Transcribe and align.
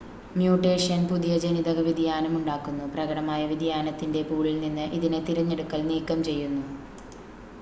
mutation 0.35 0.99
പുതിയ 1.09 1.33
ജനിതക 1.37 1.79
വ്യതിയാനം 1.79 2.33
ഉണ്ടാക്കുന്നു 2.37 2.85
പ്രകടമായ 2.93 3.41
വ്യതിയാനത്തിൻ്റെ 3.45 4.21
പൂളിൽ 4.23 4.57
നിന്ന് 4.59 4.85
ഇതിനെ 4.97 5.19
തിരഞ്ഞെടുക്കൽ 5.21 5.83
നീക്കംചെയ്യുന്നു 5.87 6.63